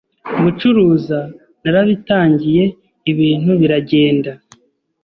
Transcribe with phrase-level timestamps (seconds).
[0.43, 1.19] gucuruza
[1.63, 2.63] narabitangiye,
[3.11, 4.31] ibintu biragenda